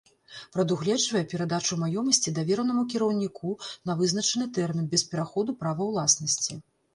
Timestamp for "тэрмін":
4.61-4.89